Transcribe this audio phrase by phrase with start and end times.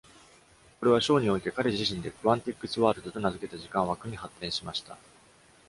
[0.79, 4.97] これは、ショーにおいて、彼自身で「Quantick's World」と名付けた時間枠に発展しました。